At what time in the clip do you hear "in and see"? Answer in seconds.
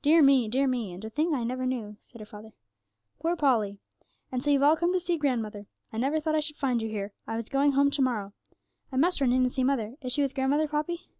9.30-9.64